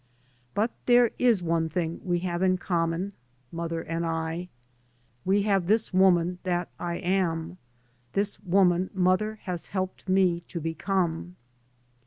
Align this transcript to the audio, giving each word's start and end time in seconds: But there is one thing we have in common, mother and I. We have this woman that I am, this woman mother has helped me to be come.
But 0.55 0.71
there 0.87 1.11
is 1.19 1.43
one 1.43 1.69
thing 1.69 2.01
we 2.03 2.17
have 2.21 2.41
in 2.41 2.57
common, 2.57 3.13
mother 3.51 3.81
and 3.81 4.03
I. 4.03 4.49
We 5.25 5.43
have 5.43 5.67
this 5.67 5.93
woman 5.93 6.39
that 6.41 6.69
I 6.79 6.95
am, 6.95 7.59
this 8.13 8.39
woman 8.39 8.89
mother 8.95 9.35
has 9.43 9.67
helped 9.67 10.09
me 10.09 10.39
to 10.47 10.59
be 10.59 10.73
come. 10.73 11.35